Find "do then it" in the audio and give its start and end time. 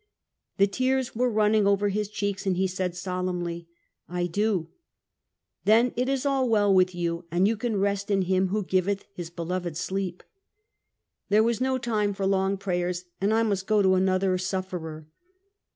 4.25-6.09